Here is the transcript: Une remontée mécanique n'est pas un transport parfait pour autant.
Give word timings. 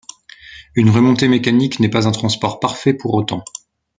Une 0.73 0.89
remontée 0.89 1.27
mécanique 1.27 1.79
n'est 1.79 1.87
pas 1.91 2.07
un 2.07 2.11
transport 2.11 2.59
parfait 2.59 2.95
pour 2.95 3.13
autant. 3.13 3.43